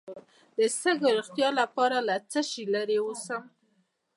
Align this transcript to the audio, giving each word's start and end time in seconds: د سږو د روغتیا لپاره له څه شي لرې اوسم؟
د 0.57 0.59
سږو 0.79 1.07
د 1.11 1.15
روغتیا 1.17 1.49
لپاره 1.61 1.97
له 2.07 2.15
څه 2.31 2.39
شي 2.49 2.63
لرې 2.73 2.97
اوسم؟ 3.05 3.41